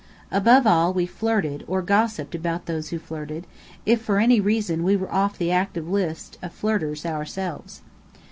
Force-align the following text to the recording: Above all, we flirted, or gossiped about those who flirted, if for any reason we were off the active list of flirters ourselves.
Above 0.31 0.65
all, 0.65 0.91
we 0.93 1.05
flirted, 1.05 1.63
or 1.67 1.83
gossiped 1.83 2.33
about 2.33 2.65
those 2.65 2.89
who 2.89 2.97
flirted, 2.97 3.45
if 3.85 4.01
for 4.01 4.17
any 4.17 4.39
reason 4.41 4.81
we 4.83 4.95
were 4.97 5.13
off 5.13 5.37
the 5.37 5.51
active 5.51 5.87
list 5.87 6.39
of 6.41 6.51
flirters 6.59 7.05
ourselves. 7.05 7.81